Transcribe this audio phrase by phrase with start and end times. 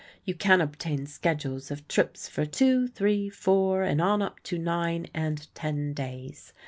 [0.25, 5.05] You can obtain schedules of trips for two, three, four, and on up to nine
[5.13, 6.53] and ten days.